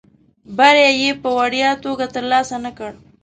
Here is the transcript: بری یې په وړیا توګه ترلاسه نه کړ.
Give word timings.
بری 0.57 0.85
یې 1.01 1.11
په 1.21 1.29
وړیا 1.39 1.69
توګه 1.83 2.05
ترلاسه 2.15 2.55
نه 2.65 2.71
کړ. 2.77 2.91